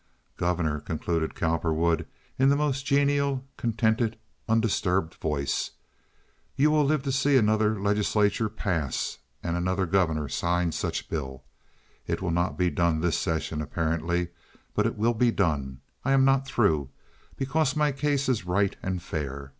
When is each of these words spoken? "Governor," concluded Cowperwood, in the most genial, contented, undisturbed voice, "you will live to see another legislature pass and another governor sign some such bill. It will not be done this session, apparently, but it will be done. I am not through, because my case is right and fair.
"Governor," 0.35 0.79
concluded 0.79 1.35
Cowperwood, 1.35 2.07
in 2.39 2.49
the 2.49 2.55
most 2.55 2.87
genial, 2.87 3.45
contented, 3.55 4.17
undisturbed 4.49 5.13
voice, 5.13 5.69
"you 6.55 6.71
will 6.71 6.83
live 6.83 7.03
to 7.03 7.11
see 7.11 7.37
another 7.37 7.79
legislature 7.79 8.49
pass 8.49 9.19
and 9.43 9.55
another 9.55 9.85
governor 9.85 10.27
sign 10.27 10.71
some 10.71 10.87
such 10.89 11.07
bill. 11.07 11.43
It 12.07 12.19
will 12.19 12.31
not 12.31 12.57
be 12.57 12.71
done 12.71 13.01
this 13.01 13.15
session, 13.19 13.61
apparently, 13.61 14.29
but 14.73 14.87
it 14.87 14.97
will 14.97 15.13
be 15.13 15.29
done. 15.29 15.81
I 16.03 16.13
am 16.13 16.25
not 16.25 16.47
through, 16.47 16.89
because 17.37 17.75
my 17.75 17.91
case 17.91 18.27
is 18.27 18.43
right 18.43 18.75
and 18.81 19.03
fair. 19.03 19.49